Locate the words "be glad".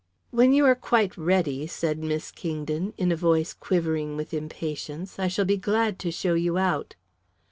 5.45-5.99